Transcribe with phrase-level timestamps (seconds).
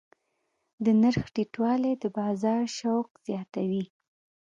[0.83, 3.83] د نرخ ټیټوالی د بازار شوق زیاتوي.